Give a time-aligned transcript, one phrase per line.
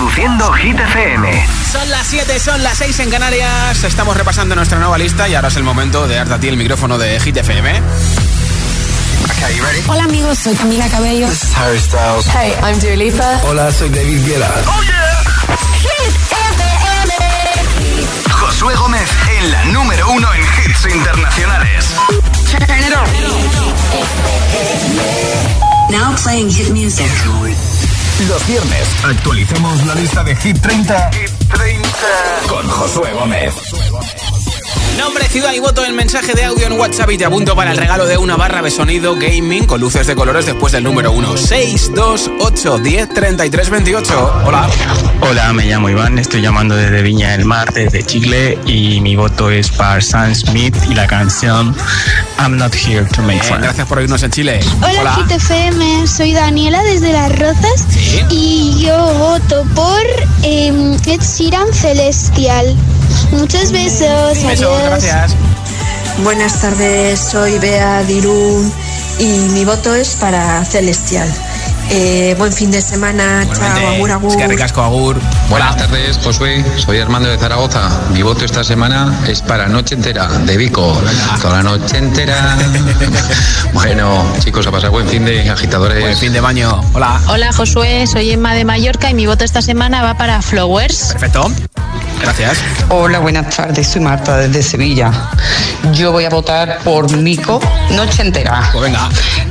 [0.00, 1.46] Reproduciendo Hit FM.
[1.70, 3.84] Son las 7, son las 6 en Canarias.
[3.84, 6.56] Estamos repasando nuestra nueva lista y ahora es el momento de darte a ti el
[6.56, 7.82] micrófono de Hit FM.
[9.88, 11.28] Hola amigos, soy Camila Cabello.
[11.28, 12.26] This is Harry Styles.
[12.28, 13.40] Hey, I'm Dua Lipa.
[13.44, 14.50] Hola, soy David Guetta.
[14.66, 15.22] Oh yeah.
[15.82, 17.12] Hit FM.
[18.30, 21.94] Josué Gómez en la número uno en hits internacionales.
[25.90, 27.10] Now playing hit music.
[28.28, 31.88] Los viernes actualicemos la lista de Hit 30, Hit 30.
[32.48, 33.54] con Josué Gómez.
[34.98, 37.78] Nombre, ciudad y voto en mensaje de audio en WhatsApp y te apunto para el
[37.78, 41.36] regalo de una barra de sonido gaming con luces de colores después del número 1.
[41.36, 44.42] 628 10 33 28.
[44.44, 44.68] Hola.
[45.22, 49.50] Hola, me llamo Iván, estoy llamando desde Viña del Mar, desde Chile y mi voto
[49.50, 51.74] es para Sam Smith y la canción
[52.38, 53.60] I'm Not Here to Make Fun.
[53.62, 54.60] Gracias por irnos en Chile.
[54.82, 55.26] Hola, Hola.
[55.28, 58.22] GTFM, soy Daniela desde Las Rozas ¿Sí?
[58.30, 60.02] y yo voto por
[60.42, 62.76] eh, Ed Sheeran Celestial.
[63.32, 64.42] Muchos besos.
[64.42, 64.82] Besos, adiós.
[64.84, 65.36] gracias.
[66.22, 68.70] Buenas tardes, soy Bea Dirún
[69.18, 71.28] y mi voto es para Celestial.
[71.92, 74.30] Eh, buen fin de semana, chao, agur, agur.
[74.30, 75.16] Es que ricasco, agur.
[75.48, 76.64] Buenas tardes, Josué.
[76.76, 77.88] Soy Armando de Zaragoza.
[78.12, 80.96] Mi voto esta semana es para Noche Entera, de Vico.
[81.42, 82.56] Toda la noche entera.
[83.72, 86.00] bueno, chicos, a pasar buen fin de agitadores.
[86.00, 86.80] Buen fin de baño.
[86.94, 87.20] Hola.
[87.28, 88.06] Hola, Josué.
[88.06, 91.08] Soy Emma de Mallorca y mi voto esta semana va para Flowers.
[91.12, 91.50] Perfecto.
[92.20, 92.58] Gracias.
[92.88, 93.88] Hola, buenas tardes.
[93.88, 95.10] Soy Marta desde Sevilla.
[95.92, 98.68] Yo voy a votar por Mico noche entera.
[98.72, 99.08] Pues venga.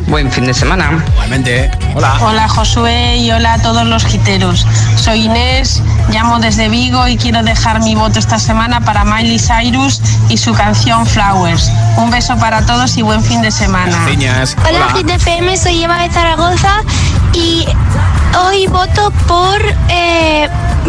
[0.07, 1.03] Buen fin de semana.
[1.13, 1.71] Igualmente.
[1.95, 2.17] Hola.
[2.21, 4.65] Hola, Josué y hola a todos los giteros.
[4.95, 5.81] Soy Inés,
[6.11, 10.53] llamo desde Vigo y quiero dejar mi voto esta semana para Miley Cyrus y su
[10.53, 11.71] canción Flowers.
[11.97, 14.05] Un beso para todos y buen fin de semana.
[14.05, 15.17] Hola, Hola.
[15.17, 16.83] GTFM, soy Eva de Zaragoza
[17.33, 17.65] y
[18.37, 20.47] hoy voto por eh,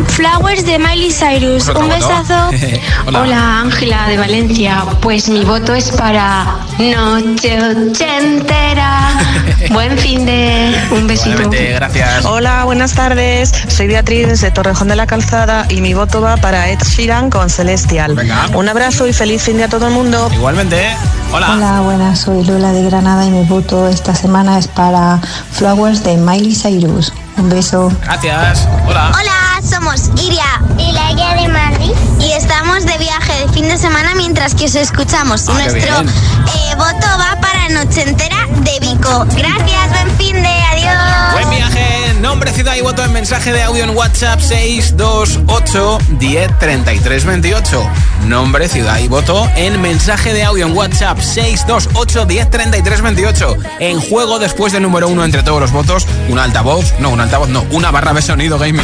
[0.08, 1.68] Flowers de Miley Cyrus.
[1.68, 2.50] Un besazo.
[3.06, 3.20] Hola.
[3.20, 4.84] Hola, Ángela de Valencia.
[5.00, 9.10] Pues mi voto es para Noche Ochentera.
[9.70, 10.74] Buen fin de.
[10.90, 11.50] Un besito.
[11.50, 12.24] Gracias.
[12.24, 13.52] Hola, buenas tardes.
[13.68, 17.50] Soy Beatriz desde Torrejón de la Calzada y mi voto va para Ed Sheeran con
[17.50, 18.14] Celestial.
[18.14, 18.48] Venga.
[18.54, 20.28] Un abrazo y feliz fin de a todo el mundo.
[20.32, 20.96] Igualmente.
[21.32, 21.52] Hola.
[21.52, 22.18] Hola, buenas.
[22.20, 25.20] Soy Lola de Granada y mi voto esta semana es para
[25.52, 27.12] Flowers de Miley Cyrus.
[27.36, 27.92] Un beso.
[28.02, 28.66] Gracias.
[28.86, 29.12] Hola.
[29.14, 33.78] Hola, somos Iria y la guía de Madrid y estamos de viaje de fin de
[33.78, 35.48] semana mientras que os escuchamos.
[35.48, 39.24] Ah, Nuestro eh, voto va para Noche Entera de Vico.
[39.36, 41.32] Gracias, buen fin de adiós.
[41.32, 42.14] Buen viaje.
[42.20, 47.90] Nombre, ciudad y voto en mensaje de audio en WhatsApp 628 10 33 28.
[48.26, 53.56] Nombre, ciudad y voto en mensaje de audio en WhatsApp 628 10 33 28.
[53.80, 57.48] En juego después del número uno entre todos los votos, un altavoz, no, un altavoz,
[57.48, 58.82] no, una barra de sonido gaming.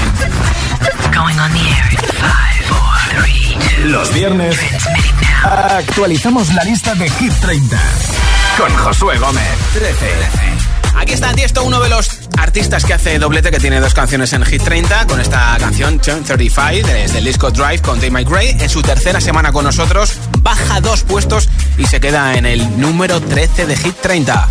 [3.85, 4.57] Los viernes
[5.45, 7.79] actualizamos la lista de Hit 30
[8.59, 9.43] con Josué Gómez.
[9.75, 10.07] 13.
[10.97, 14.45] Aquí está Tiesto, uno de los artistas que hace doblete, que tiene dos canciones en
[14.45, 18.57] Hit 30, con esta canción Turn 35 desde el disco Drive con Dave Gray.
[18.61, 21.49] En su tercera semana con nosotros, baja dos puestos
[21.79, 24.49] y se queda en el número 13 de Hit 30.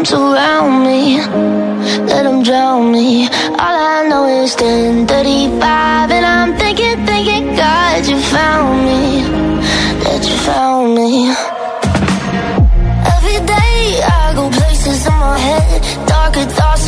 [0.00, 1.20] arms around me,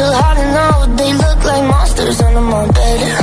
[0.03, 0.97] darker thoughts are hard to know.
[0.97, 3.22] They look like monsters under my bed,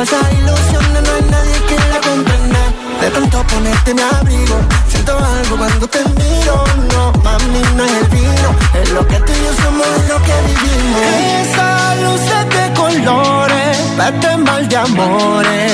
[0.00, 2.60] falsas ilusiones, no hay nadie que la comprenda.
[3.00, 4.56] De tanto ponerte mi abrigo,
[4.88, 6.64] siento algo cuando te miro.
[6.92, 8.48] No, mami, no es el vino,
[8.82, 11.00] es lo que tú y yo somos, lo que vivimos.
[11.42, 12.22] Esa luz
[12.56, 15.72] de colores, vete mal de amores.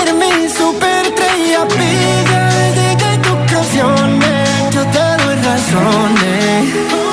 [0.00, 7.11] Eres mi super estrella, pide tus canciones, yo te doy razones.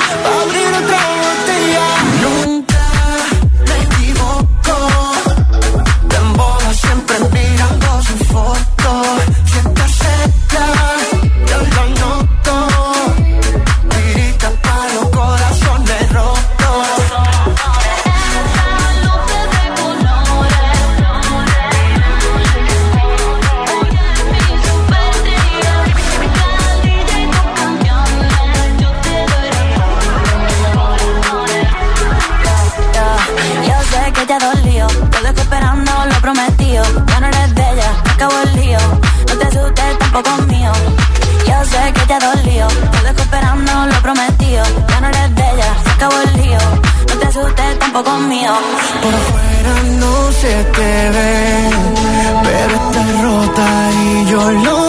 [48.00, 48.54] tiempo conmigo.
[49.02, 51.70] Por fuera no se te ve,
[52.44, 54.89] pero está rota y yo lo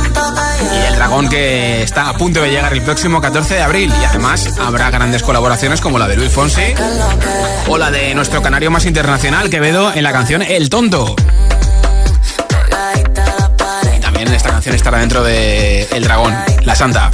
[0.73, 3.93] Y el dragón que está a punto de llegar el próximo 14 de abril.
[4.01, 6.73] Y además habrá grandes colaboraciones como la de Luis Fonsi
[7.67, 11.15] o la de nuestro canario más internacional, Quevedo, en la canción El Tonto.
[13.95, 17.09] Y también esta canción estará dentro de El Dragón, La Santa.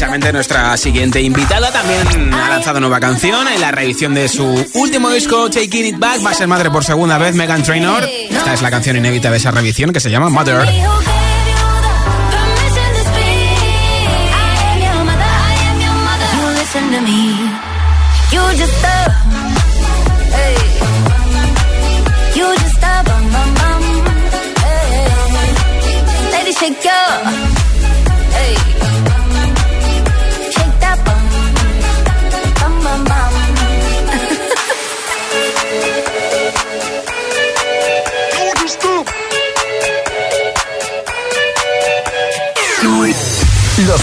[0.00, 5.10] Precisamente nuestra siguiente invitada también ha lanzado nueva canción en la revisión de su último
[5.10, 6.24] disco Taking It Back.
[6.24, 8.04] Va a ser madre por segunda vez Megan Trainor.
[8.04, 10.66] Esta es la canción inédita de esa revisión que se llama Mother.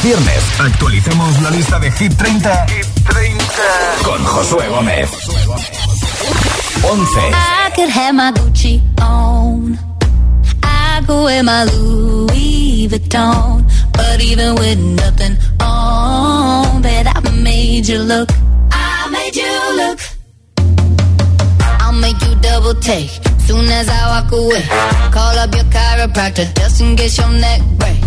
[0.08, 3.44] Viernes actualicemos la lista de Hit 30, Hit 30.
[4.06, 5.10] con Josué Gómez.
[6.82, 7.20] 11.
[7.34, 9.78] I could have my Gucci on.
[11.06, 18.30] could wear my Louis Vuitton, but even with nothing on, bet I made you look.
[18.72, 20.00] I made you look.
[21.82, 23.10] I'll make you double take
[23.46, 24.64] soon as I walk away.
[25.12, 28.07] Call up your chiropractor just in case your neck break.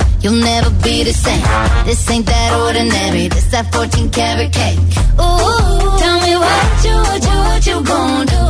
[0.21, 1.43] you'll never be the same.
[1.85, 3.27] This ain't that ordinary.
[3.27, 4.79] This that 14 karat cake.
[5.19, 8.43] Ooh, tell me what you, what you, what you gon' do?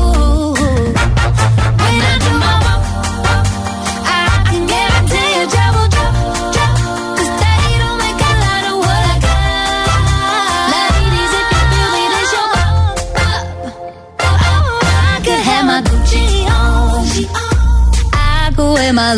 [0.00, 0.54] Ooh,
[1.82, 2.82] when I do my walk,
[4.06, 4.62] I can
[6.54, 6.74] drop.
[7.16, 7.30] 'Cause
[7.82, 10.72] don't make a lot of what I got.
[10.74, 13.42] Ladies, if you me, this your bop, bop.
[15.08, 16.24] I could have my Gucci
[16.58, 17.02] on.
[18.12, 19.10] I could wear my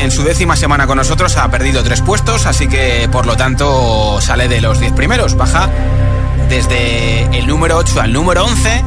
[0.00, 4.20] en su décima semana con nosotros ha perdido tres puestos, así que por lo tanto
[4.20, 5.68] sale de los 10 primeros, baja
[6.48, 8.84] desde el número 8 al número 11.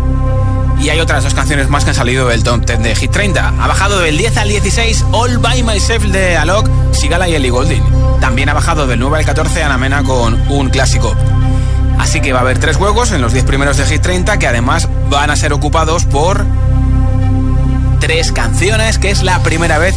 [0.79, 3.47] Y hay otras dos canciones más que han salido del top 10 de Hit 30.
[3.47, 7.83] Ha bajado del 10 al 16 All By Myself de Alok, Sigala y Ellie Goulding.
[8.19, 11.15] También ha bajado del 9 al 14 Ana Mena con un clásico.
[12.00, 14.47] Así que va a haber tres juegos en los 10 primeros de Hit 30 que
[14.47, 16.45] además van a ser ocupados por
[18.00, 19.95] tres canciones, que es la primera vez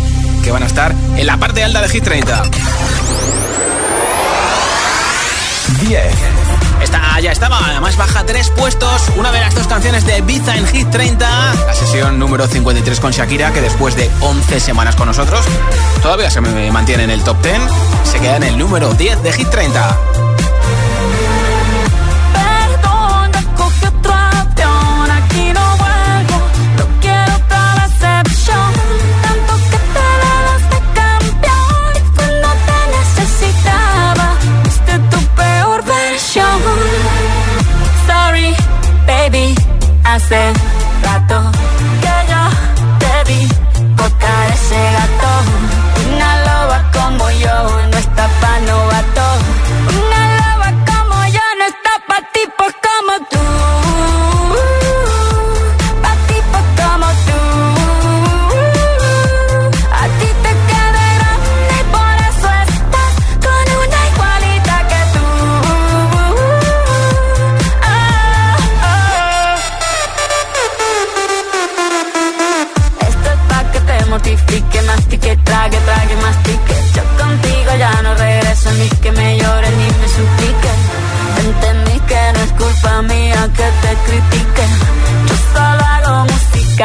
[0.49, 2.43] que van a estar en la parte alta de Hit 30.
[5.83, 6.03] 10.
[6.81, 10.67] Esta ya estaba, además baja tres puestos, una de las dos canciones de Ibiza en
[10.67, 15.45] Hit 30, la sesión número 53 con Shakira, que después de 11 semanas con nosotros,
[16.01, 17.59] todavía se mantiene en el top 10,
[18.05, 19.99] se queda en el número 10 de Hit 30.
[40.19, 40.53] Hace
[41.05, 41.53] rato
[42.03, 42.43] que yo
[42.99, 43.49] te vi
[43.97, 45.18] botar ese gato.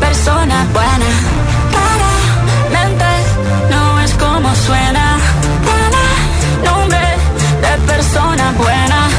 [0.00, 1.08] persona buena.
[2.72, 3.12] mente
[3.70, 5.18] no es como suena.
[5.66, 7.06] Tiene nombre
[7.62, 9.15] de persona buena.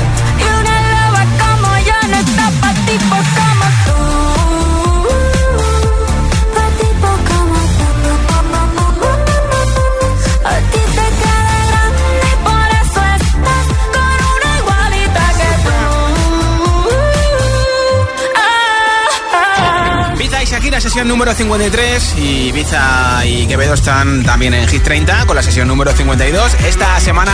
[21.07, 22.15] Número 53.
[22.17, 26.55] Y Biza y Quevedo están también en Hit 30 con la sesión número 52.
[26.65, 27.33] Esta semana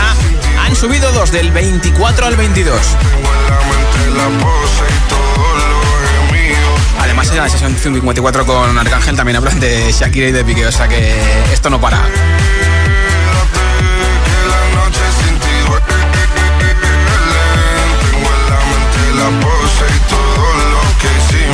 [0.60, 2.78] han subido dos del 24 al 22.
[7.00, 10.72] Además, en la sesión 54 con Arcángel también hablan de Shakira y de Piqué, o
[10.72, 11.14] sea que
[11.52, 12.00] esto no para.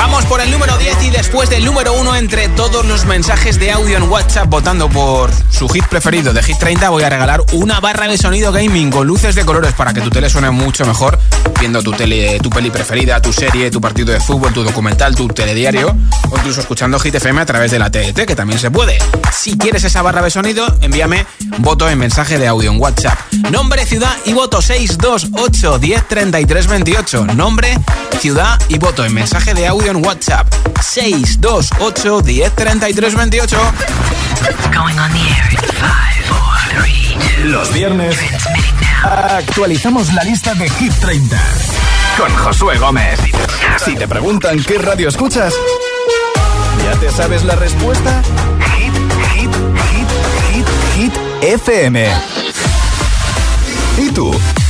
[0.00, 3.70] Vamos por el número 10 y después del número 1 entre todos los mensajes de
[3.70, 7.80] audio en WhatsApp votando por su hit preferido de Hit 30 voy a regalar una
[7.80, 11.18] barra de sonido gaming con luces de colores para que tu tele suene mucho mejor
[11.60, 15.28] viendo tu tele, tu peli preferida, tu serie, tu partido de fútbol, tu documental, tu
[15.28, 15.94] telediario
[16.30, 18.98] o incluso escuchando Hit FM a través de la TDT que también se puede.
[19.30, 21.26] Si quieres esa barra de sonido, envíame
[21.58, 23.18] voto en mensaje de audio en WhatsApp.
[23.50, 27.26] Nombre, ciudad y voto 628 10 33 28.
[27.34, 27.78] Nombre,
[28.18, 30.46] ciudad y voto en mensaje de audio en WhatsApp
[30.80, 33.58] 628 10 33 28.
[37.44, 38.16] Los viernes
[39.02, 41.36] actualizamos la lista de Hit 30
[42.16, 43.18] con Josué Gómez.
[43.84, 45.54] Si te preguntan qué radio escuchas,
[46.84, 48.22] ¿ya te sabes la respuesta?
[48.76, 48.94] Hit,
[49.34, 49.50] hit,
[49.90, 50.08] hit,
[50.52, 52.08] hit, hit FM.
[53.98, 54.34] ¿Y tú?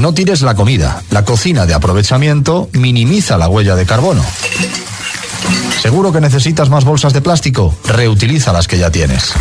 [0.00, 1.02] No tires la comida.
[1.10, 4.24] La cocina de aprovechamiento minimiza la huella de carbono.
[5.82, 7.76] ¿Seguro que necesitas más bolsas de plástico?
[7.84, 9.34] Reutiliza las que ya tienes.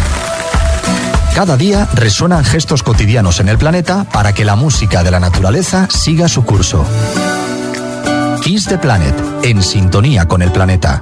[1.33, 5.87] Cada día resuenan gestos cotidianos en el planeta para que la música de la naturaleza
[5.89, 6.85] siga su curso.
[8.43, 11.01] Kiss the Planet, en sintonía con el planeta.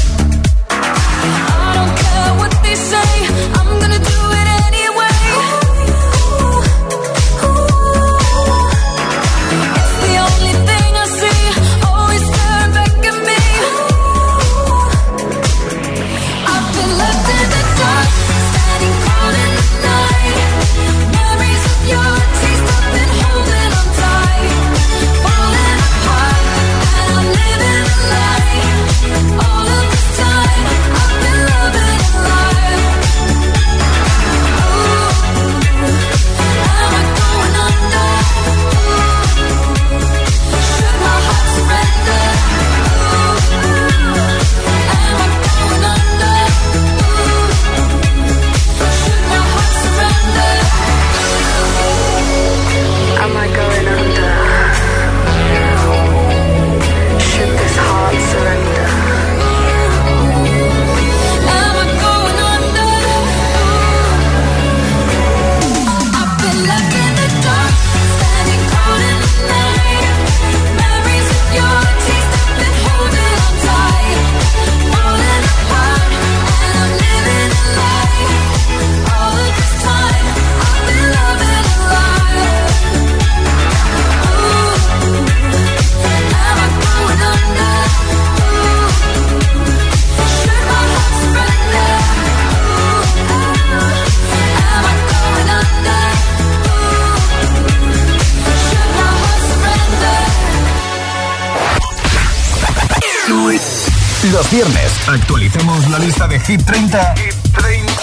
[106.45, 107.15] Hit 30.
[107.15, 107.93] Hit 30.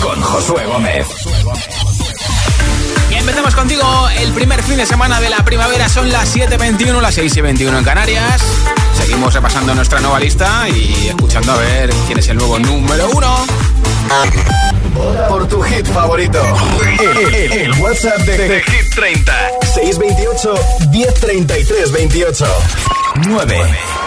[0.00, 1.06] Con Josué Gómez.
[3.10, 5.88] Y empezamos contigo el primer fin de semana de la primavera.
[5.88, 8.42] Son las 7.21, las 6.21 en Canarias.
[8.96, 13.46] Seguimos repasando nuestra nueva lista y escuchando a ver quién es el nuevo número uno.
[15.28, 16.40] Por tu hit favorito.
[17.00, 19.32] El, el, el WhatsApp de, de, de, Hit 30.
[19.74, 20.54] 628
[20.90, 22.46] 1033 28
[23.26, 23.56] 9.
[23.58, 23.99] 9.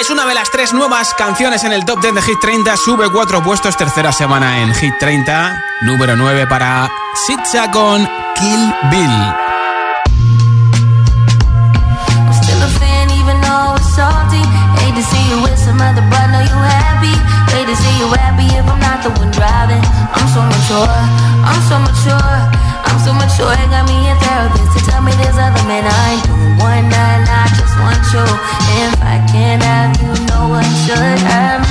[0.00, 2.74] Es una de las tres nuevas canciones en el top 10 de Hit 30.
[2.78, 5.62] Sube cuatro puestos, tercera semana en Hit 30.
[5.82, 6.90] Número 9 para
[7.26, 9.34] Sitza con Kill Bill.
[27.82, 28.26] want you.
[28.84, 31.69] If I can't have you, no one should have me.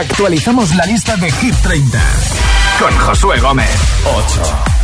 [0.00, 2.00] actualizamos la lista de Hit 30
[2.80, 3.68] con Josué Gómez.
[4.04, 4.79] 8.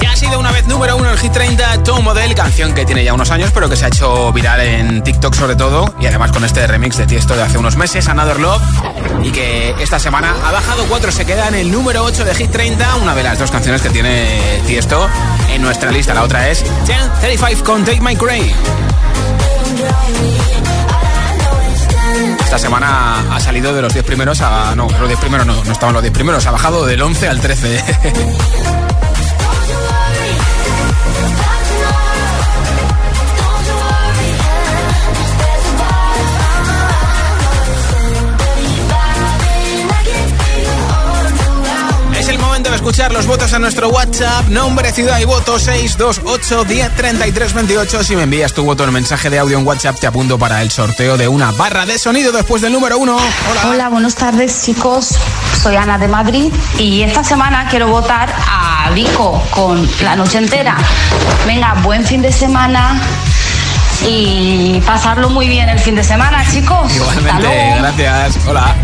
[0.00, 3.14] Ya ha sido una vez número uno el G30 Toe Model, canción que tiene ya
[3.14, 6.44] unos años pero que se ha hecho viral en TikTok sobre todo y además con
[6.44, 8.62] este remix de Tiesto de hace unos meses, Another Love
[9.22, 12.50] y que esta semana ha bajado cuatro, se queda en el número 8 de Hit
[12.50, 15.08] 30, una de las dos canciones que tiene Tiesto
[15.50, 16.14] en nuestra lista.
[16.14, 18.54] La otra es 1035 con Take My Gray.
[22.44, 24.74] Esta semana ha salido de los 10 primeros a.
[24.74, 27.40] No, los 10 primeros no, no estaban los 10 primeros, ha bajado del 11 al
[27.40, 27.84] 13.
[42.82, 44.48] escuchar los votos a nuestro WhatsApp.
[44.48, 48.02] Nombre, ciudad y voto 628 10 28.
[48.02, 50.70] Si me envías tu voto en mensaje de audio en WhatsApp, te apunto para el
[50.72, 53.16] sorteo de una barra de sonido después del número uno.
[53.16, 53.70] Hola.
[53.70, 55.14] Hola, buenas tardes chicos.
[55.62, 60.76] Soy Ana de Madrid y esta semana quiero votar a Vico con la noche entera.
[61.46, 63.00] Venga, buen fin de semana
[64.04, 66.92] y pasarlo muy bien el fin de semana, chicos.
[66.96, 68.44] Igualmente, gracias.
[68.48, 68.74] Hola.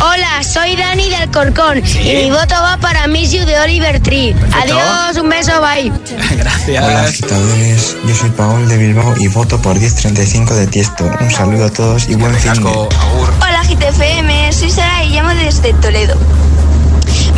[0.00, 4.34] Hola, soy Dani del Corcón y mi voto va para Miss You de Oliver Tree.
[4.52, 5.92] Adiós, un beso, bye.
[6.36, 6.84] Gracias.
[6.84, 11.04] Hola agitadores, yo soy Paul de Bilbao y voto por 1035 de Tiesto.
[11.20, 12.70] Un saludo a todos y buen fin de...
[12.70, 16.16] Hola, GTFM, soy Sara y llamo desde Toledo.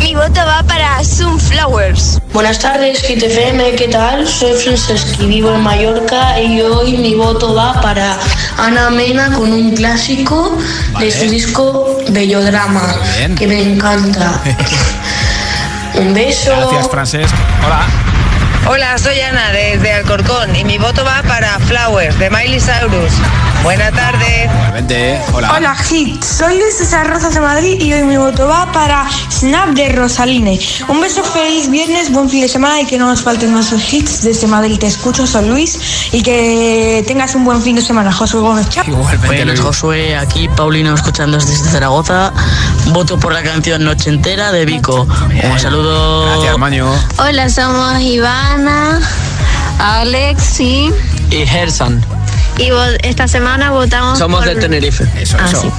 [0.05, 2.21] Mi voto va para Sunflowers.
[2.31, 4.27] Buenas tardes, GTFM, ¿qué tal?
[4.27, 8.15] Soy Franceschi, vivo en Mallorca y hoy mi voto va para
[8.55, 10.55] Ana Mena con un clásico
[10.99, 12.95] de su disco Bellodrama,
[13.35, 14.43] que me encanta.
[15.95, 16.55] un beso.
[16.55, 17.35] Gracias, Francesc.
[17.65, 17.87] Hola.
[18.67, 23.11] Hola, soy Ana desde Alcorcón y mi voto va para Flowers de Miley Cyrus.
[23.65, 24.43] Buena tarde.
[24.43, 25.19] Igualmente.
[25.33, 25.53] Hola.
[25.57, 29.69] Hola Hit, soy Luis César Rozas de Madrid y hoy mi voto va para Snap
[29.69, 30.59] de Rosaline.
[30.87, 34.21] Un beso feliz viernes, buen fin de semana y que no nos falten más hits
[34.21, 34.77] desde Madrid.
[34.77, 35.79] Te escucho, soy Luis
[36.11, 38.69] y que tengas un buen fin de semana, Josué Gómez.
[38.69, 38.85] Chao.
[39.25, 42.33] Buenas, Josué, aquí Paulino escuchando desde Zaragoza.
[42.89, 45.07] Voto por la canción Noche Entera de Vico.
[45.43, 46.27] Un saludo.
[46.27, 46.93] Gracias, Maño.
[47.17, 49.01] Hola, somos Ivana,
[49.79, 50.91] Alexi
[51.31, 52.14] Y Gerson.
[52.57, 52.69] Y
[53.03, 54.53] esta semana votamos Somos por...
[54.53, 55.05] de Tenerife.
[55.19, 55.69] Eso, Ah, sí.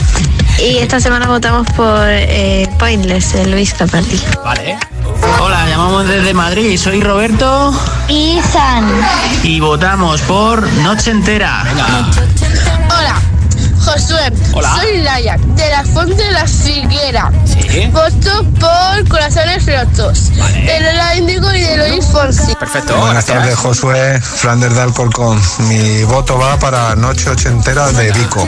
[0.62, 4.20] Y esta semana votamos por eh, Pointless, de Luis Capaldi.
[4.44, 4.78] Vale.
[5.40, 6.78] Hola, llamamos desde Madrid.
[6.78, 7.72] Soy Roberto
[8.08, 8.86] Y San.
[9.42, 11.64] y votamos por Noche Entera.
[12.98, 13.16] Hola,
[13.84, 14.32] Josué.
[14.52, 14.76] Hola.
[14.80, 17.30] Soy Laia, de la Fuente de la Figuera.
[17.44, 17.86] Sí.
[17.92, 18.85] Voto por
[19.66, 20.32] Corazones Rotos.
[20.64, 22.54] De Lola Índigo y de Luis Fonsi.
[22.54, 22.96] Perfecto.
[22.98, 24.20] Buenas tardes, Josué.
[24.20, 25.40] Flanders de Alcorcón.
[25.68, 28.46] Mi voto va para Noche Ochentera de Vico.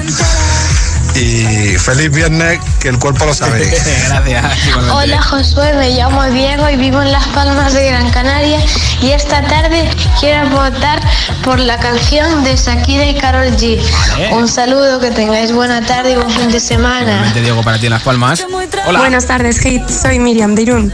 [1.14, 3.64] Y feliz viernes, que el cuerpo lo sabe.
[4.09, 4.44] Gracias.
[4.92, 8.61] Hola Josué, me llamo Diego y vivo en Las Palmas de Gran Canaria
[9.03, 9.88] y esta tarde
[10.21, 11.01] quiero votar
[11.44, 13.81] por la canción de Shakira y Carol G.
[14.11, 14.35] Vale.
[14.35, 17.03] Un saludo, que tengáis buena tarde y buen fin de semana.
[17.03, 18.44] Igualmente, Diego, para ti en Las Palmas.
[18.87, 19.01] Hola.
[19.01, 19.88] Buenas tardes, Hit.
[19.88, 20.92] Soy Miriam de Irún.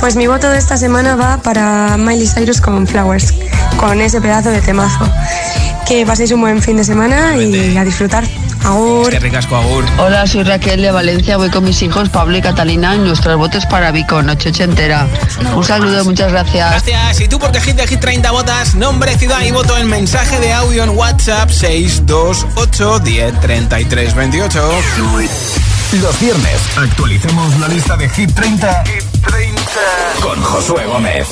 [0.00, 3.34] Pues mi voto de esta semana va para Miley Cyrus con Flowers,
[3.76, 5.10] con ese pedazo de temazo.
[5.86, 8.24] Que paséis un buen fin de semana y a disfrutar.
[8.68, 9.10] Agur.
[9.10, 9.84] Qué ricasco, Agur.
[9.98, 13.64] Hola, soy Raquel de Valencia, voy con mis hijos Pablo y Catalina y nuestros votos
[13.66, 15.06] para Vico, noche ochentera.
[15.54, 16.70] Un saludo, muchas gracias.
[16.70, 17.20] Gracias.
[17.20, 20.52] Y tú porque Hit de Hit 30 votas, nombre, ciudad y voto en mensaje de
[20.52, 24.70] audio en WhatsApp 628 10 33 28.
[25.92, 28.84] Los viernes actualicemos la lista de Hit 30,
[30.20, 31.26] con Josué Gómez.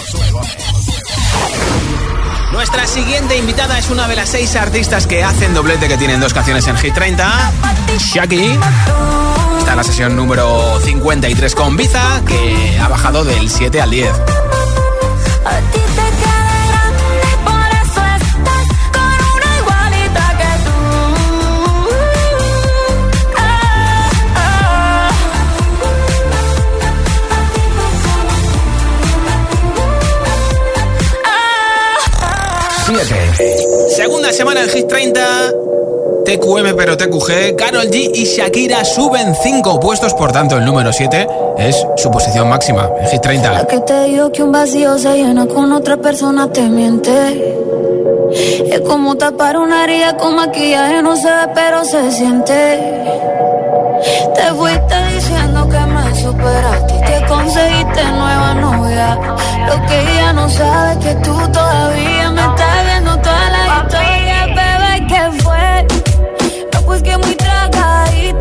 [2.57, 6.33] Nuestra siguiente invitada es una de las seis artistas que hacen doblete que tienen dos
[6.33, 7.53] canciones en Hit 30.
[7.99, 8.59] Shaki.
[9.59, 14.11] Está en la sesión número 53 con Biza, que ha bajado del 7 al 10.
[33.97, 35.21] Segunda semana en Hit 30.
[36.27, 41.27] TQM pero TQG, Carol G y Shakira suben 5 puestos, por tanto el número 7
[41.57, 43.53] es su posición máxima en Hit 30.
[43.53, 47.11] La que te digo que un vacío se llena con otra persona te miente.
[48.71, 52.53] Es como tapar una herida con maquillaje, no se ve, pero se siente.
[54.35, 59.19] Te fuiste diciendo que me superaste y que conseguiste nueva novia.
[59.67, 62.66] Lo que ella no sabe es que tú todavía me estás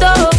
[0.06, 0.35] tragadito.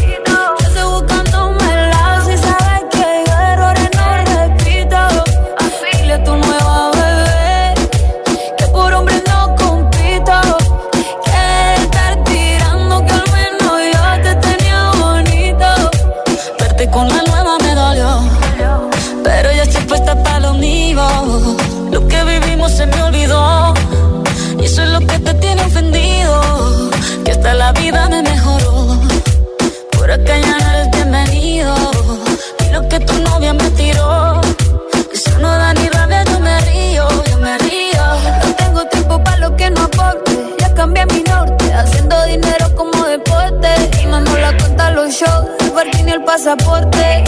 [46.26, 47.24] Pasaporte.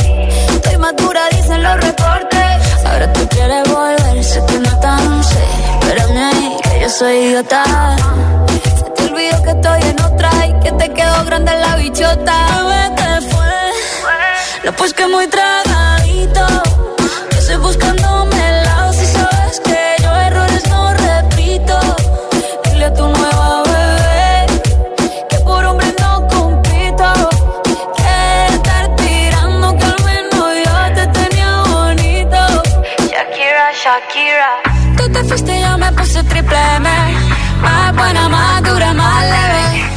[0.55, 2.85] Estoy madura, dicen los reportes.
[2.85, 5.45] Ahora tú quieres volver, sé que no tan sé.
[5.81, 7.65] Espérame ahí, que yo soy idiota.
[8.79, 12.37] Se te olvidó que estoy en otra y que te quedó grande la bichota.
[12.57, 13.55] Bebé, ¿qué fue?
[14.65, 16.47] No, pues que muy tragadito.
[17.31, 21.79] Que estoy buscándome el lado si sabes que yo errores no repito.
[22.65, 23.48] Dile a tu nueva
[33.99, 34.51] Shakira.
[34.97, 36.89] Tú te fuiste y yo me puse triple M.
[37.63, 39.89] Más buena, más dura, más leve.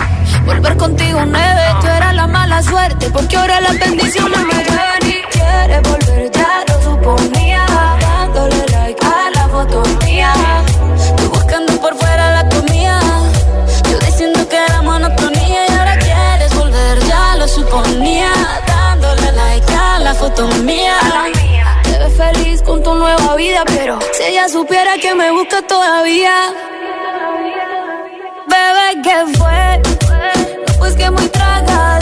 [0.45, 3.09] Volver contigo nueve, tú eras la mala suerte.
[3.11, 6.00] Porque ahora las bendiciones me llueven y quieres volver,
[25.41, 26.53] supiera que me busca todavía.
[28.47, 29.81] Bebé, ¿qué fue?
[30.79, 32.00] Pues que muy tragadito.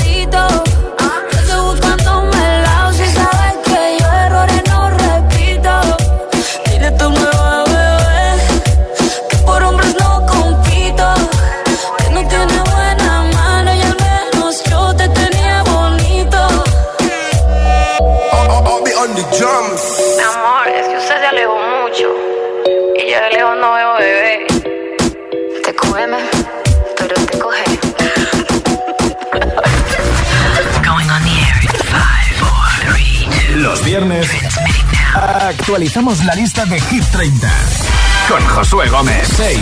[35.50, 37.52] Actualizamos la lista de Hit 30
[38.30, 39.28] con Josué Gómez.
[39.36, 39.60] 6.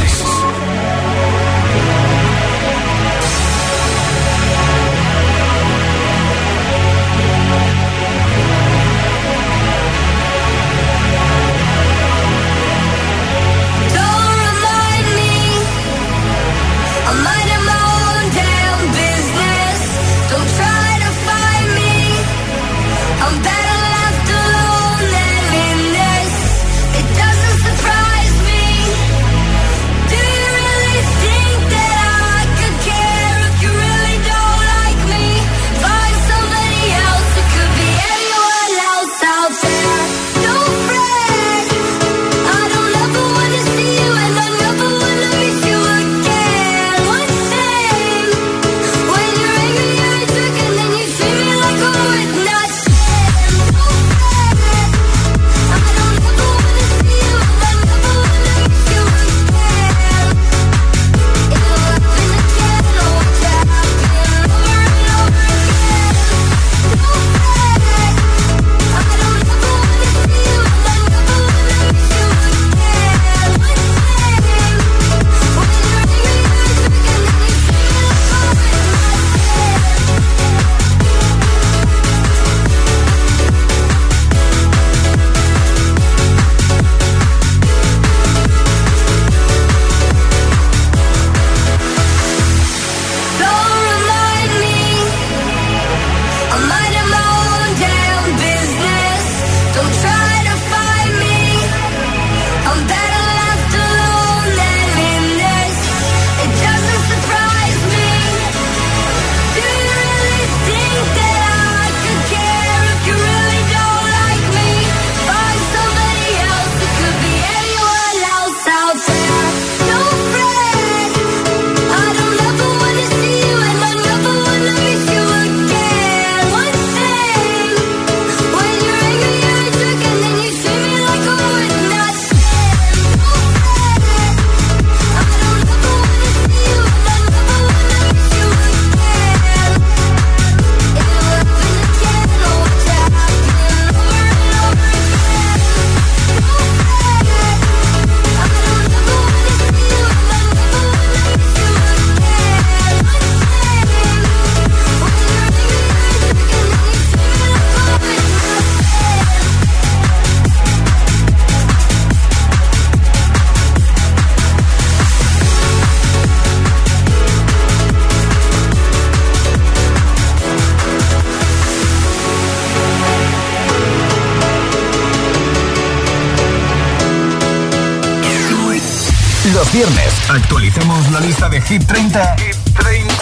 [179.67, 183.13] Los viernes actualicemos la lista de Hit 30, Hit 30.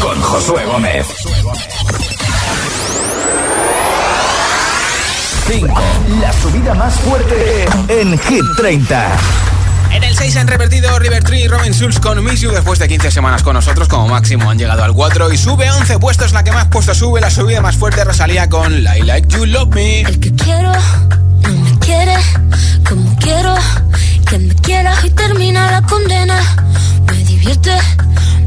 [0.00, 1.06] con Josué Gómez.
[5.46, 5.80] 5.
[6.20, 9.16] La subida más fuerte en Hit 30.
[9.92, 12.88] En el 6 han revertido River Tree y Robin Schulz con Miss You después de
[12.88, 13.86] 15 semanas con nosotros.
[13.86, 16.32] Como máximo han llegado al 4 y sube 11 puestos.
[16.32, 19.72] La que más puesto sube, la subida más fuerte Rosalía con I Like You Love
[19.72, 20.00] Me.
[20.00, 22.16] El que quiero no me quiere
[22.88, 23.54] como quiero
[24.34, 26.36] que me quiera y termina la condena.
[27.06, 27.70] Me divierte,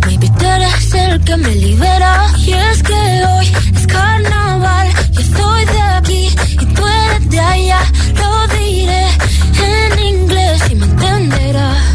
[0.05, 2.27] maybe tú eres el que me libera.
[2.39, 7.79] Y es que hoy es carnaval, yo estoy de aquí y tú eres de allá.
[8.21, 9.07] Lo diré
[9.63, 11.86] en inglés y me entenderás.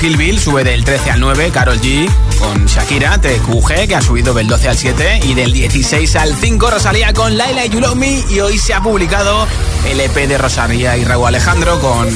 [0.00, 1.50] Kill Bill sube del 13 al 9.
[1.52, 5.20] Carol G con Shakira, TQG, que ha subido del 12 al 7.
[5.24, 8.24] Y del 16 al 5, Rosalía con Laila y Me.
[8.30, 9.46] Y hoy se ha publicado
[9.86, 12.08] el EP de Rosalía y Raúl Alejandro con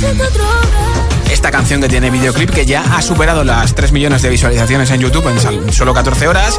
[1.30, 5.00] esta canción que tiene videoclip que ya ha superado las 3 millones de visualizaciones en
[5.02, 6.58] YouTube en solo 14 horas.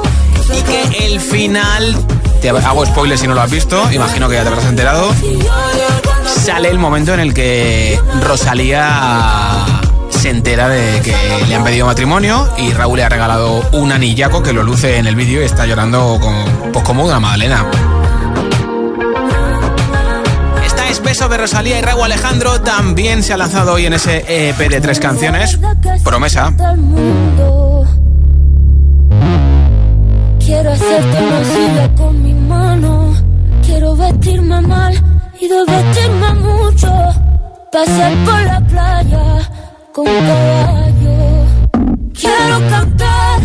[0.53, 2.05] Y que el final,
[2.39, 5.11] te hago spoilers si no lo has visto, imagino que ya te habrás enterado
[6.45, 9.74] sale el momento en el que Rosalía
[10.25, 11.15] se entera de que
[11.47, 15.05] le han pedido matrimonio y Raúl le ha regalado un anillaco que lo luce en
[15.05, 17.63] el vídeo y está llorando como, pues como una magdalena.
[20.65, 24.25] Esta es Beso de Rosalía y Raúl Alejandro también se ha lanzado hoy en ese
[24.27, 25.59] EP de tres canciones.
[26.03, 26.51] Promesa.
[30.39, 33.13] Quiero hacerte una con mi mano.
[33.63, 36.91] Quiero vestirme mal y divertirme mucho.
[37.71, 39.54] Pasear por la playa
[39.95, 41.45] con un caballo.
[42.13, 43.39] Quiero cantar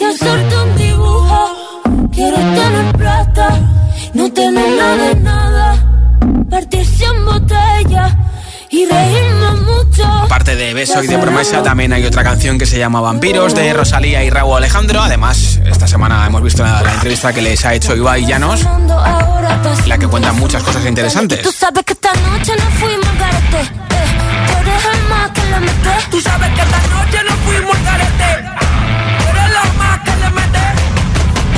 [0.00, 1.80] y hacerte un dibujo.
[2.12, 3.48] Quiero tener plata,
[4.14, 5.76] no tener nada de nada.
[6.50, 8.16] Partir cien botellas
[8.70, 10.04] y reírme mucho.
[10.04, 13.72] Aparte de Beso y de Promesa, también hay otra canción que se llama Vampiros de
[13.72, 15.00] Rosalía y Raúl Alejandro.
[15.00, 19.88] Además, esta semana hemos visto la, la entrevista que les ha hecho Ibai Llanos, en
[19.88, 21.42] la que cuentan muchas cosas interesantes.
[21.42, 23.20] Tú sabes que esta noche no fuimos
[25.50, 25.90] le mete.
[26.10, 28.30] Tú sabes que esta noche no fuimos al garete.
[29.18, 30.64] Tú eres lo más que le mete.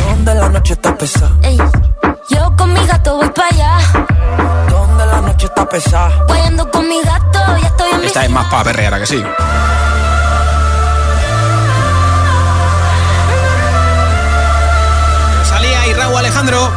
[0.09, 1.33] ¿Dónde la noche está pesada?
[1.43, 1.59] Ey,
[2.31, 3.79] yo con mi gato voy para allá.
[5.23, 6.25] noche está pesada.
[6.27, 9.23] Guayando con mi gato, ya estoy en Esta es más para perrear, ¿a que sí?
[15.45, 16.71] Salía y Raúl Alejandro.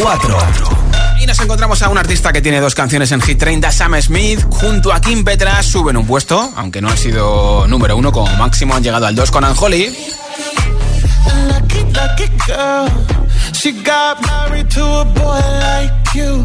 [0.00, 0.81] 4.
[1.22, 4.44] Y nos encontramos a un artista que tiene dos canciones en Hit 30, Sam Smith,
[4.50, 8.74] junto a Kim Petras, suben un puesto, aunque no han sido número uno, como máximo
[8.74, 9.96] han llegado al 2 con Anjoli.
[16.14, 16.44] You.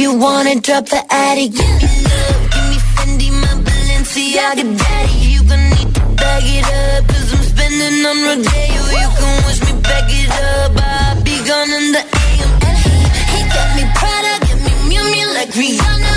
[0.00, 5.12] You wanna drop the attic, give me love, give me Fendi, my Balenciaga daddy.
[5.34, 8.82] You gon' need to bag it up, cause I'm spending on Rodeo.
[8.96, 12.50] You can wish me back it up, I'll be gone in the AM.
[12.68, 12.96] And he,
[13.32, 16.09] he got me Prada, get me Miu Miu like Rihanna.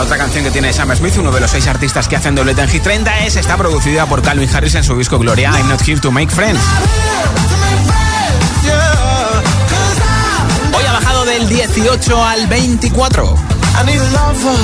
[0.00, 2.62] La otra canción que tiene Sam Smith, uno de los seis artistas que hacen doblete
[2.62, 5.86] en Hit 30, es está producida por Calvin Harris en su disco Gloria, I'm Not
[5.86, 6.58] Here to Make Friends.
[10.72, 13.34] Hoy ha bajado del 18 al 24.
[13.34, 14.58] I need a lover.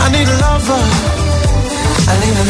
[0.00, 0.80] I need a lover.
[2.08, 2.44] I need a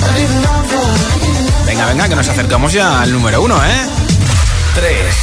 [0.00, 1.66] I need a lover.
[1.66, 3.86] Venga, venga, que nos acercamos ya al número uno, ¿eh?
[4.76, 5.14] 3.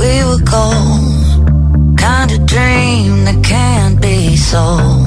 [0.00, 1.98] We were gold.
[1.98, 5.06] Kind of dream that can't be sold.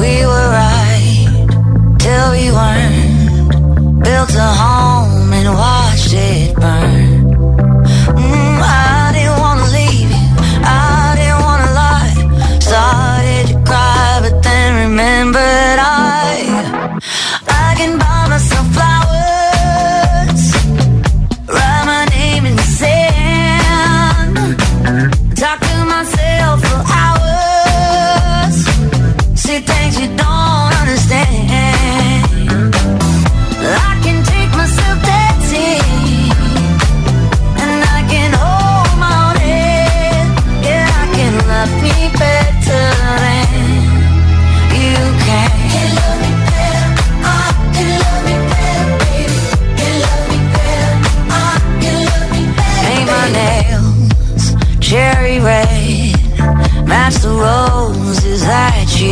[0.00, 1.46] We were right
[1.98, 4.02] till we weren't.
[4.02, 7.34] Built a home and watched it burn.
[8.20, 10.26] Mm, I didn't wanna leave you,
[10.64, 12.14] I didn't wanna lie.
[12.60, 16.03] Started to cry, but then remembered I,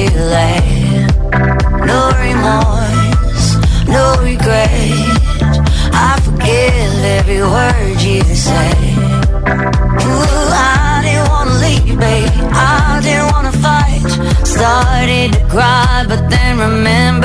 [0.01, 1.07] laid.
[1.91, 3.49] No remorse,
[3.87, 4.71] no regret.
[6.09, 8.73] I forgive every word you say.
[10.09, 12.31] Ooh, I didn't wanna leave, babe.
[12.53, 14.03] I didn't wanna fight.
[14.47, 17.22] Started to cry, but then remembered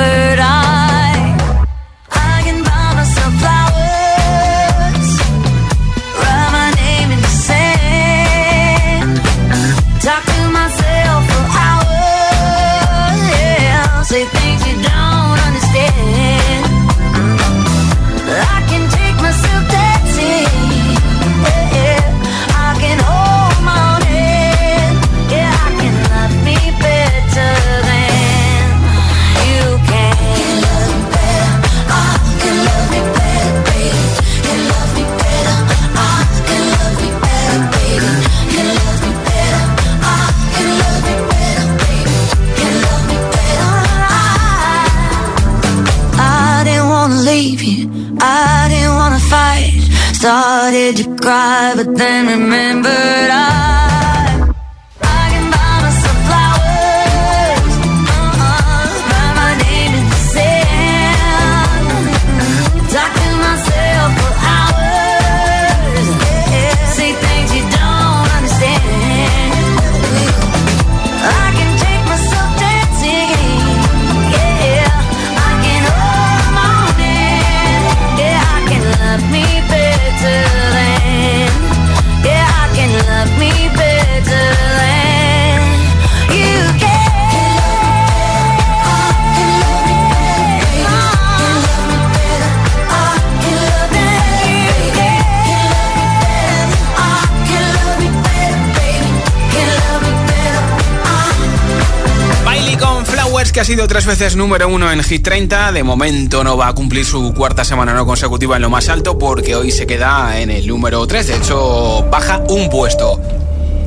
[103.58, 105.72] ha sido tres veces número uno en Hit 30.
[105.72, 109.18] De momento no va a cumplir su cuarta semana no consecutiva en lo más alto
[109.18, 111.26] porque hoy se queda en el número 3.
[111.26, 113.20] De hecho, baja un puesto.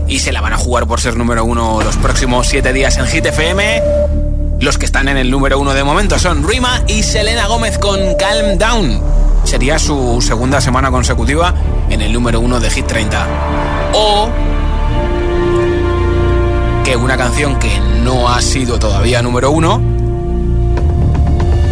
[0.09, 3.07] Y se la van a jugar por ser número uno los próximos siete días en
[3.07, 3.81] Hit FM.
[4.59, 7.97] Los que están en el número uno de momento son Rima y Selena Gómez con
[8.15, 9.01] Calm Down.
[9.45, 11.53] Sería su segunda semana consecutiva
[11.89, 13.27] en el número uno de Hit 30.
[13.93, 14.29] O
[16.83, 17.69] que una canción que
[18.03, 19.81] no ha sido todavía número uno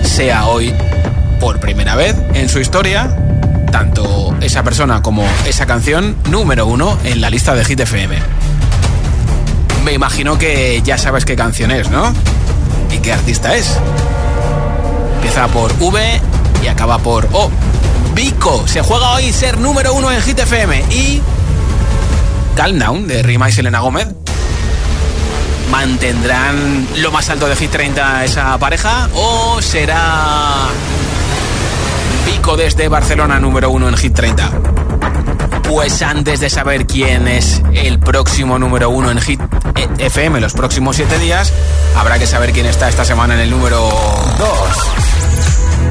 [0.04, 0.74] sea hoy,
[1.40, 3.16] por primera vez en su historia,
[3.72, 8.18] tanto esa persona como esa canción número uno en la lista de Hit FM.
[9.86, 12.14] Me imagino que ya sabes qué canción es, ¿no?
[12.92, 13.78] ¿Y qué artista es?
[15.16, 16.22] Empieza por V
[16.64, 17.50] y acaba por O.
[18.14, 21.22] Vico se juega hoy ser número uno en Hit FM y
[22.56, 24.18] Calm Down de Rima y Selena Gómez
[25.70, 30.67] ¿Mantendrán lo más alto de Hit 30 esa pareja o será
[32.26, 34.51] Pico desde Barcelona número uno en Hit 30?
[35.63, 39.39] Pues antes de saber quién es el próximo número uno en Hit
[39.99, 41.53] FM los próximos siete días,
[41.95, 43.80] habrá que saber quién está esta semana en el número
[44.39, 45.18] 2.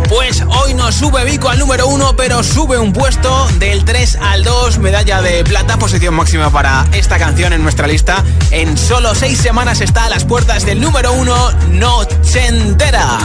[0.08, 4.42] Pues hoy nos sube Vico al número 1, pero sube un puesto del 3 al
[4.42, 8.24] 2, medalla de plata, posición máxima para esta canción en nuestra lista.
[8.50, 13.18] En solo 6 semanas está a las puertas del número 1, Noche entera.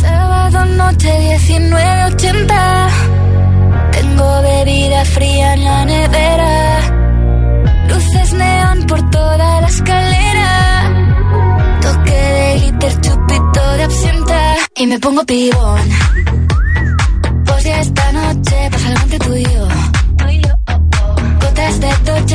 [0.00, 1.12] Sábado noche
[1.48, 2.88] 1980.
[3.92, 6.05] Tengo bebida fría en la nevera.
[14.76, 15.80] Y me pongo pibón.
[17.46, 19.68] Pues ya esta noche pasa algo entre tú y yo.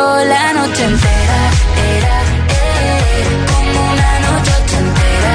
[0.00, 1.40] la noche entera.
[1.96, 2.16] Era,
[2.58, 5.34] eh, como una noche ochentera.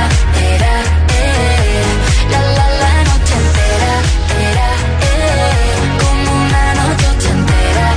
[0.53, 0.73] Era,
[1.19, 1.83] eh,
[2.31, 3.93] la la la noche entera.
[4.49, 4.67] Era,
[5.09, 5.53] eh,
[6.01, 7.87] como una noche ochentera.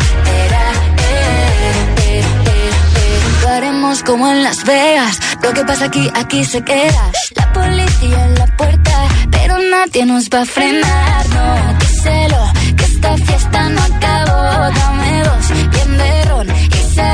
[0.45, 0.65] Era,
[1.09, 3.43] eh, eh, eh.
[3.43, 5.19] Lo haremos como en Las Vegas.
[5.43, 7.11] Lo que pasa aquí, aquí se queda.
[7.37, 8.97] La policía en la puerta,
[9.31, 11.29] pero nadie nos va a frenar.
[11.35, 14.73] No, díselo, que esta fiesta no acabó.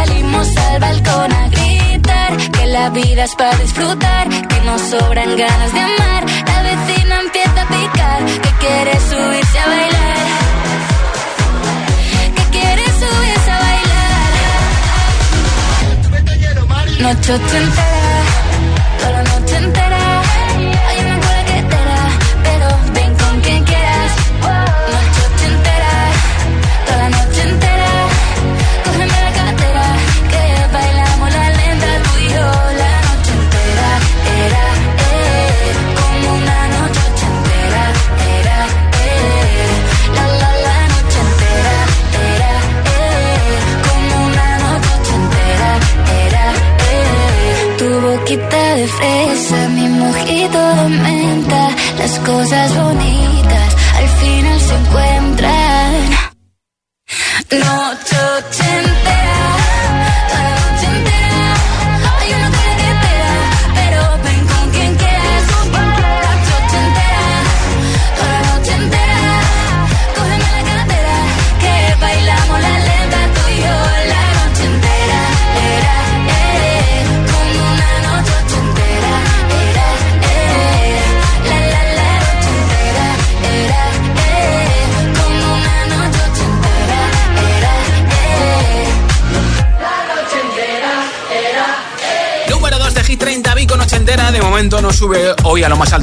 [0.01, 2.37] Salimos al balcón a gritar.
[2.53, 6.23] Que la vida es para disfrutar, que nos sobran ganas de amar.
[6.51, 10.27] La vecina empieza a picar, que quiere subirse a bailar.
[12.37, 14.31] Que quiere subirse a bailar.
[17.01, 18.23] Noche ochentera,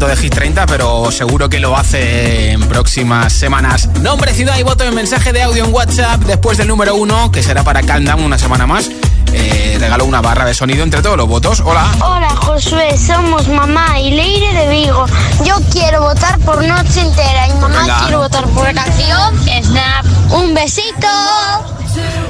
[0.06, 3.90] de Hit 30, pero seguro que lo hace en próximas semanas.
[4.02, 7.42] Nombre, ciudad y voto en mensaje de audio en WhatsApp después del número uno, que
[7.42, 8.92] será para Calm una semana más.
[9.34, 11.64] Eh, regalo una barra de sonido entre todos los votos.
[11.66, 11.88] Hola.
[12.00, 15.06] Hola Josué, somos mamá y Leire de Vigo.
[15.44, 18.00] Yo quiero votar por Noche Entera y mamá Venga.
[18.04, 20.06] quiero votar por la canción Snap.
[20.32, 21.08] Un besito.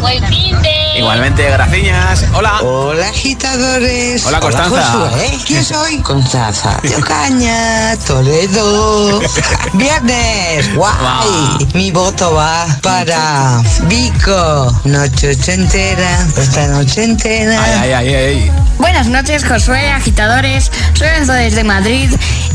[0.02, 1.00] Buen fin de...
[1.00, 2.26] Igualmente, gracias.
[2.34, 2.60] Hola.
[2.62, 4.26] Hola agitadores.
[4.26, 4.84] Hola, Constanza.
[4.84, 5.40] Josué.
[5.46, 5.98] ¿Quién soy?
[6.02, 6.80] Constanza.
[6.84, 9.20] Yo caña, Toledo.
[9.74, 10.74] Viernes.
[10.76, 11.68] Guay.
[11.74, 14.80] Mi voto va para Vico.
[14.86, 16.28] Noche ochentera.
[16.36, 17.64] Esta noche entera.
[17.64, 18.52] Ay, ay, ay, ay.
[18.78, 20.72] Buenas noches, Josué, agitadores.
[20.94, 22.10] Soy Enzo desde Madrid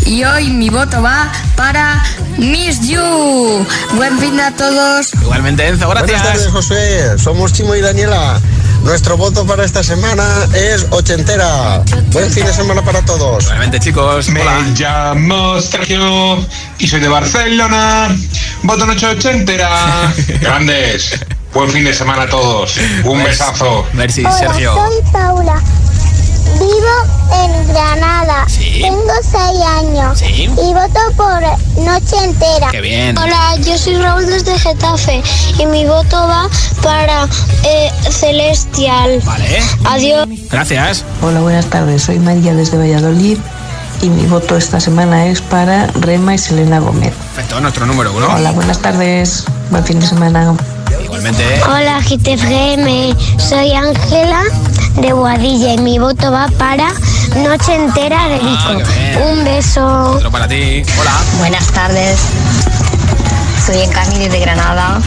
[0.07, 2.03] y hoy mi voto va para
[2.39, 3.67] Miss You.
[3.95, 5.13] Buen fin a todos.
[5.15, 6.53] Igualmente, Enzo, Buenas tardes, gracias.
[6.53, 7.19] Josué.
[7.19, 8.41] Somos Chimo y Daniela.
[8.85, 11.83] Nuestro voto para esta semana es ochentera.
[12.13, 13.45] Buen fin de semana para todos.
[13.45, 14.29] Igualmente, chicos.
[14.29, 14.43] Me
[14.77, 16.45] llamo Sergio
[16.79, 18.09] y soy de Barcelona.
[18.63, 20.13] Voto noche ochentera.
[20.41, 21.21] Grandes.
[21.53, 22.77] Buen fin de semana a todos.
[23.05, 23.87] Un besazo.
[23.93, 25.63] Merci, Hola, soy Paula.
[26.59, 26.95] Vivo
[27.43, 28.47] en Granada.
[28.47, 29.39] Tengo 6
[29.79, 30.23] años.
[30.23, 31.41] Y voto por
[31.85, 32.71] Noche Entera.
[32.71, 33.17] Qué bien.
[33.19, 35.23] Hola, yo soy Raúl desde Getafe.
[35.59, 36.49] Y mi voto va
[36.83, 37.29] para
[37.65, 39.21] eh, Celestial.
[39.25, 39.63] Vale.
[39.85, 40.27] Adiós.
[40.51, 41.05] Gracias.
[41.23, 42.03] Hola, buenas tardes.
[42.03, 43.39] Soy María desde Valladolid
[44.03, 47.15] y mi voto esta semana es para Rema y Selena Gómez.
[47.35, 48.27] Perfecto, nuestro número uno.
[48.35, 49.45] Hola, buenas tardes.
[49.71, 50.55] Buen fin de semana.
[51.23, 51.63] Igualmente.
[51.69, 53.15] Hola, GTFM.
[53.39, 54.43] Soy Ángela
[54.97, 56.89] de Guadilla y mi voto va para
[57.37, 59.31] Noche Entera de Vico.
[59.31, 60.15] Un beso.
[60.17, 60.83] Otro para ti.
[61.01, 61.13] Hola.
[61.39, 62.19] Buenas tardes.
[63.65, 65.01] Soy Encarni desde Granada.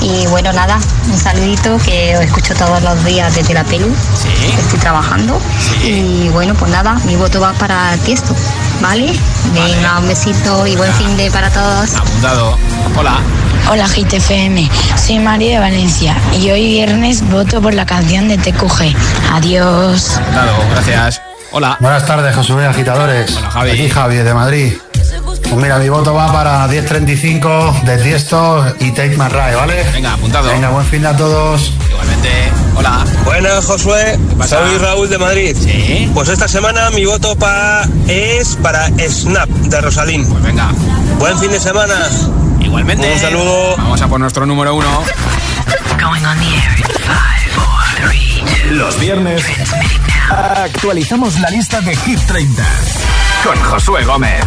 [0.00, 0.78] Y bueno, nada,
[1.12, 3.94] un saludito que os escucho todos los días desde la pelu.
[4.58, 5.38] Estoy trabajando.
[5.84, 8.34] Y bueno, pues nada, mi voto va para Tiesto,
[8.82, 9.12] ¿vale?
[9.54, 11.94] Venga, un besito y buen fin de para todos.
[11.94, 12.58] Apuntado.
[12.96, 13.20] Hola.
[13.70, 18.94] Hola GTFM, soy María de Valencia y hoy viernes voto por la canción de TQG.
[19.32, 20.16] Adiós.
[20.16, 21.22] Apuntado, gracias.
[21.52, 21.76] Hola.
[21.80, 23.36] Buenas tardes, Josué Agitadores.
[23.36, 23.70] Hola, Javi.
[23.70, 24.72] Aquí Javi, de Madrid.
[25.24, 29.84] Pues mira, mi voto va para 10.35 de Tiesto y Take My Ride, ¿vale?
[29.92, 30.48] Venga, apuntado.
[30.48, 31.72] Venga, buen fin de a todos.
[31.88, 32.61] Igualmente.
[32.74, 33.04] Hola.
[33.24, 34.18] Buenas, Josué.
[34.46, 35.56] Soy Raúl de Madrid.
[35.58, 36.10] Sí.
[36.14, 40.26] Pues esta semana mi voto pa es para Snap de Rosalín.
[40.26, 40.70] Pues venga.
[41.18, 41.94] Buen fin de semana.
[42.60, 43.12] Igualmente.
[43.12, 43.76] Un saludo.
[43.76, 45.04] Vamos a por nuestro número uno.
[48.70, 49.44] Los viernes
[50.30, 52.62] actualizamos la lista de Hit 30
[53.44, 54.44] con Josué Gómez.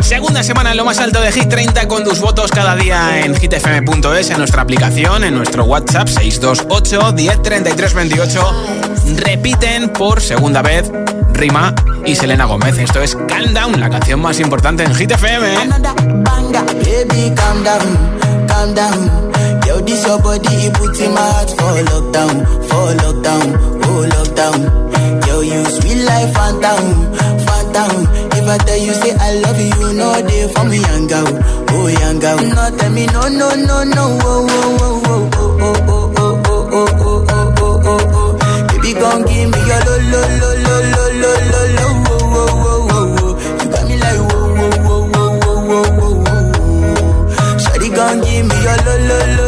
[0.00, 3.34] Segunda semana en lo más alto de Hit 30 con tus votos cada día en
[3.34, 8.64] hitfm.es, en nuestra aplicación, en nuestro WhatsApp 628 103328.
[9.16, 10.90] Repiten por segunda vez
[11.32, 11.74] Rima
[12.04, 12.78] y Selena Gómez.
[12.78, 15.54] Esto es Calm Down, la canción más importante en Hit FM.
[19.86, 22.34] This your body, it puts in my heart for lockdown,
[22.68, 23.46] for lockdown,
[23.84, 25.26] oh lockdown.
[25.26, 26.84] Yo, you sweet life, phantom,
[27.46, 28.06] phantom.
[28.36, 31.26] If I tell you say I love you, you know they for me, young girl,
[31.70, 32.36] oh young girl.
[32.38, 36.68] No, tell me no, no, no, no, oh, oh, oh, oh, oh, oh, oh, oh,
[36.72, 38.30] oh, oh, oh, oh, oh, oh.
[38.94, 42.94] Gon' give me your lo, lo, lo, lo, lo, lo, lo, lo, oh, oh, oh,
[42.94, 43.32] oh, oh.
[43.60, 44.54] You got me like whoa.
[47.58, 49.46] Shawty gon' give me your lo, lo, lo,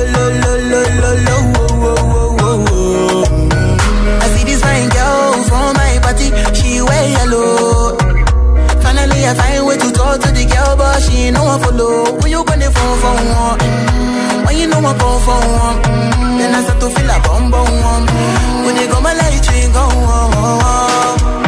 [9.26, 12.14] I find way to talk to the girl, but she ain't no one follow.
[12.20, 13.58] When you gonna phone for one?
[13.58, 15.78] Mm, When you know I come for one?
[15.82, 18.06] Mm, Then I start to feel a bum bum one.
[18.06, 20.30] Mm, When you go my light, you go on.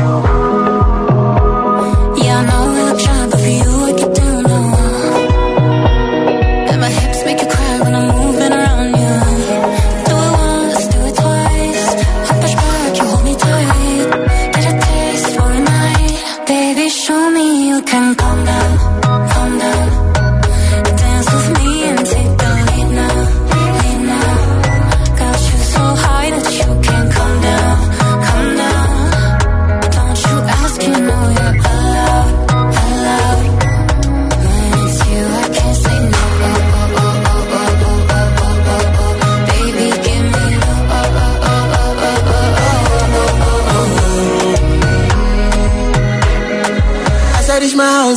[0.09, 0.38] Yeah, I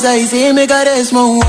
[0.03, 1.39] Ahí sí me caresmo.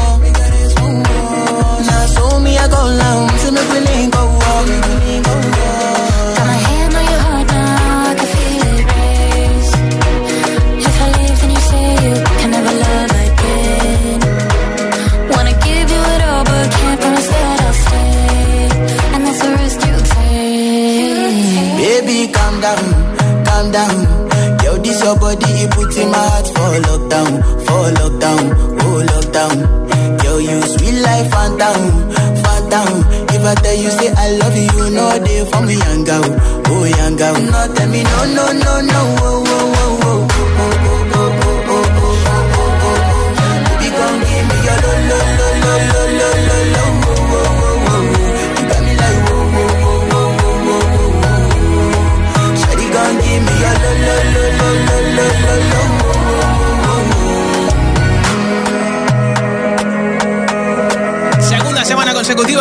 [37.22, 37.34] Girl.
[37.52, 38.91] No, tell me no, no, no, no,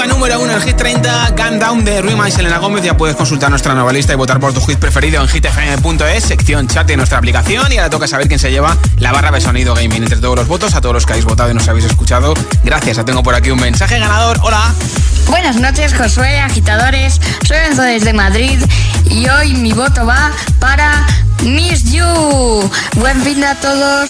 [0.07, 2.83] número uno en Hit 30, Countdown de Ruima y Selena Gómez.
[2.83, 6.67] Ya puedes consultar nuestra nueva lista y votar por tu hit preferido en hitfm.es, sección
[6.67, 7.71] chat de nuestra aplicación.
[7.71, 10.03] Y ahora toca saber quién se lleva la barra de sonido gaming.
[10.03, 12.33] Entre todos los votos, a todos los que habéis votado y nos habéis escuchado,
[12.63, 12.97] gracias.
[12.97, 14.39] Ya tengo por aquí un mensaje ganador.
[14.43, 14.73] Hola.
[15.27, 17.19] Buenas noches, Josué, agitadores.
[17.45, 18.59] Soy Enzo desde Madrid
[19.09, 21.05] y hoy mi voto va para
[21.43, 22.71] Miss You.
[22.95, 24.09] Buen fin a todos.